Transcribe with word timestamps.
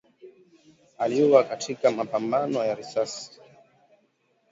aliuawa 0.97 1.43
katika 1.43 1.91
mapambano 1.91 2.65
ya 2.65 2.75
risasi 2.75 3.41